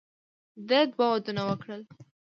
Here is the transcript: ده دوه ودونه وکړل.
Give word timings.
ده 0.67 0.79
دوه 0.93 1.07
ودونه 1.11 1.41
وکړل. 1.45 1.81